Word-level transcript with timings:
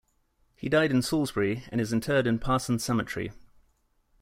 He 0.55 0.67
died 0.67 0.89
in 0.89 1.03
Salisbury, 1.03 1.63
and 1.71 1.79
is 1.79 1.93
interred 1.93 2.25
in 2.25 2.39
Parsons 2.39 2.83
Cemetery. 2.83 3.31